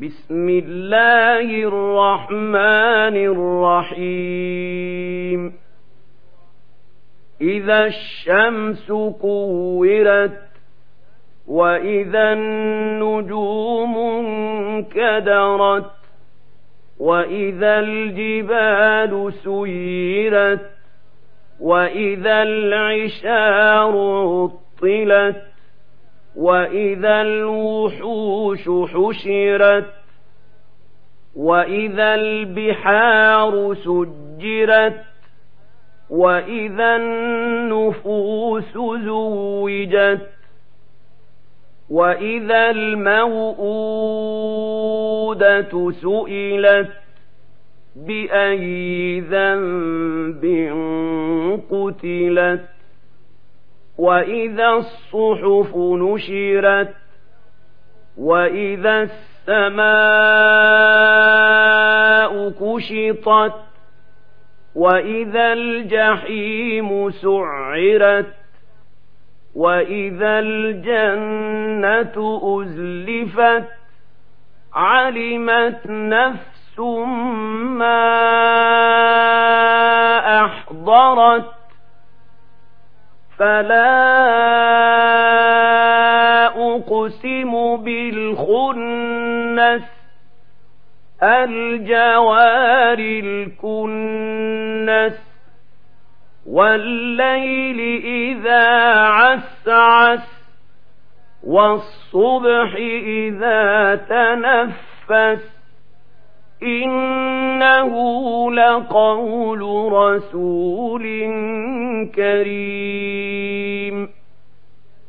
بسم 0.00 0.48
الله 0.48 1.48
الرحمن 1.64 3.16
الرحيم. 3.96 5.52
إذا 7.40 7.86
الشمس 7.86 8.92
كورت 9.20 10.40
وإذا 11.48 12.32
النجوم 12.32 13.98
انكدرت 13.98 15.90
وإذا 16.98 17.78
الجبال 17.78 19.32
سيرت 19.32 20.70
وإذا 21.60 22.42
العشار 22.42 23.92
عطلت 24.82 25.47
وإذا 26.38 27.22
الوحوش 27.22 28.68
حشرت 28.94 29.90
وإذا 31.36 32.14
البحار 32.14 33.74
سجرت 33.74 35.04
وإذا 36.10 36.96
النفوس 36.96 38.78
زوجت 39.04 40.28
وإذا 41.90 42.70
الموءودة 44.30 45.90
سئلت 45.90 46.90
بأي 47.96 49.20
ذنب 49.20 50.44
قتلت 51.70 52.77
وإذا 53.98 54.68
الصحف 54.68 55.76
نشرت 55.76 56.94
وإذا 58.18 59.02
السماء 59.02 59.88
كشطت 62.50 63.54
وإذا 64.74 65.52
الجحيم 65.52 67.10
سعرت 67.10 68.34
وإذا 69.54 70.38
الجنة 70.38 72.14
أزلفت 72.42 73.68
علمت 74.74 75.86
نفس 75.86 76.78
ما 77.78 78.04
أحضرت 80.44 81.57
فلا 83.38 83.98
أقسم 86.46 87.76
بالخنس 87.76 89.82
الجوار 91.22 92.98
الكنس 93.24 95.18
والليل 96.46 97.80
إذا 98.04 98.68
عسعس 98.94 100.38
والصبح 101.44 102.74
إذا 103.06 103.94
تنفس 103.94 105.57
إنه 106.62 107.92
لقول 108.52 109.92
رسول 109.92 111.02
كريم 112.14 114.08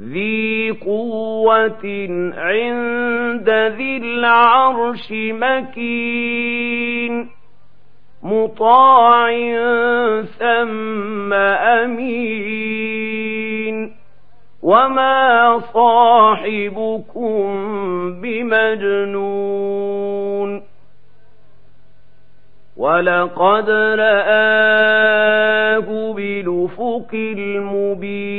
ذي 0.00 0.70
قوة 0.70 2.08
عند 2.36 3.50
ذي 3.50 3.96
العرش 3.96 5.12
مكين 5.12 6.64
مطاع 8.22 9.30
ثم 10.22 11.32
أمين 11.82 13.04
وما 14.62 15.58
صاحبكم 15.74 17.44
بمجنون 18.20 20.03
ولقد 22.84 23.70
رآه 23.98 25.88
بلفق 26.12 27.10
المبين 27.38 28.34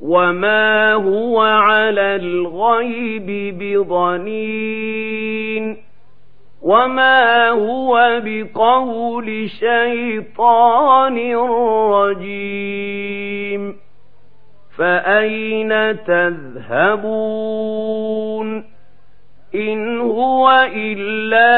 وما 0.00 0.92
هو 0.92 1.40
على 1.40 2.16
الغيب 2.16 3.58
بضنين 3.58 5.08
وما 6.62 7.48
هو 7.48 8.20
بقول 8.24 9.50
شيطان 9.50 11.36
رجيم 11.92 13.76
فأين 14.78 16.04
تذهبون 16.04 17.58
إن 19.54 20.00
هو 20.00 20.68
إلا 20.74 21.57